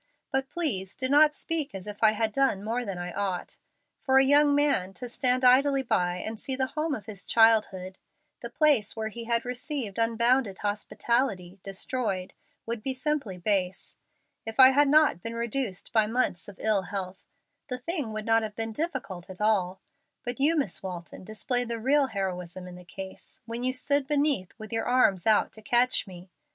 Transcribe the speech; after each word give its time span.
But 0.31 0.49
please 0.49 0.95
do 0.95 1.07
not 1.07 1.31
speak 1.31 1.75
as 1.75 1.85
if 1.85 2.01
I 2.01 2.13
had 2.13 2.33
done 2.33 2.63
more 2.63 2.83
than 2.83 2.97
I 2.97 3.11
ought. 3.13 3.59
For 4.01 4.17
a 4.17 4.25
young 4.25 4.55
man 4.55 4.95
to 4.95 5.07
stand 5.07 5.45
idly 5.45 5.83
by, 5.83 6.15
and 6.17 6.39
see 6.41 6.55
the 6.55 6.65
home 6.73 6.95
of 6.95 7.05
his 7.05 7.23
childhood, 7.23 7.99
the 8.39 8.49
place 8.49 8.95
where 8.95 9.09
he 9.09 9.25
had 9.25 9.45
received 9.45 9.99
unbounded 9.99 10.57
hospitality, 10.57 11.59
destroyed, 11.61 12.33
would 12.65 12.81
be 12.81 12.95
simply 12.95 13.37
base. 13.37 13.95
If 14.43 14.59
I 14.59 14.71
had 14.71 14.87
not 14.87 15.21
been 15.21 15.35
reduced 15.35 15.93
by 15.93 16.07
months 16.07 16.47
of 16.47 16.59
ill 16.59 16.81
health, 16.81 17.27
the 17.67 17.77
thing 17.77 18.11
would 18.11 18.25
not 18.25 18.41
have 18.41 18.55
been 18.55 18.71
difficult 18.73 19.29
at 19.29 19.39
all. 19.39 19.81
But 20.25 20.39
you, 20.39 20.55
Miss 20.57 20.81
Walton, 20.81 21.23
displayed 21.23 21.67
the 21.67 21.77
real 21.79 22.07
heroism 22.07 22.65
in 22.65 22.73
the 22.73 22.83
case, 22.83 23.39
when 23.45 23.63
you 23.63 23.71
stood 23.71 24.07
beneath 24.07 24.55
with 24.57 24.73
your 24.73 24.85
arms 24.85 25.27
out 25.27 25.51
to 25.53 25.61
catch 25.61 26.07
me. 26.07 26.31